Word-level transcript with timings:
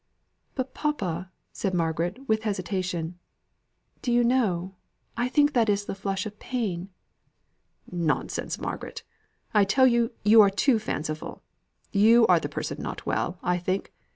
"But 0.55 0.73
papa," 0.73 1.29
said 1.53 1.75
Margaret, 1.75 2.27
with 2.27 2.41
hesitation, 2.41 3.19
"do 4.01 4.11
you 4.11 4.23
know 4.23 4.73
I 5.15 5.29
think 5.29 5.53
that 5.53 5.69
is 5.69 5.85
the 5.85 5.93
flush 5.93 6.25
of 6.25 6.39
pain." 6.39 6.89
"Nonsense, 7.91 8.59
Margaret. 8.59 9.03
I 9.53 9.63
tell 9.63 9.85
you, 9.85 10.11
you 10.25 10.41
are 10.41 10.49
too 10.49 10.79
fanciful. 10.79 11.43
You 11.91 12.25
are 12.25 12.39
the 12.39 12.49
person 12.49 12.81
not 12.81 13.05
well, 13.05 13.37
I 13.43 13.59
think. 13.59 13.93